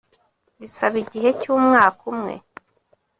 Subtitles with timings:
[0.59, 2.33] bisaba igihe cy‘umwaka umwe